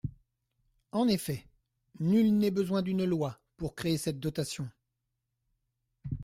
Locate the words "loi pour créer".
3.05-3.99